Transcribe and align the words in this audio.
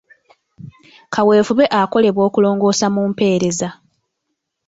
Kaweefube 1.13 1.65
akolebwa 1.81 2.21
okulongoosa 2.29 2.85
mu 2.95 3.01
mpereza. 3.11 3.69